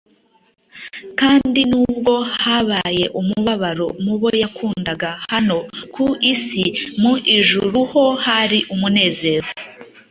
kandi 1.19 1.59
nubwo 1.69 2.13
habaye 2.43 3.05
umubabaro 3.19 3.87
mu 4.03 4.13
bo 4.21 4.29
yakundaga 4.43 5.09
hano 5.31 5.57
ku 5.93 6.05
isi, 6.33 6.65
mu 7.01 7.13
ijuru 7.37 7.77
ho 7.91 8.03
hari 8.25 8.59
umunezero. 8.73 9.47